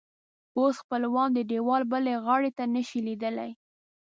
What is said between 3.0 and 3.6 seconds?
لیدلی.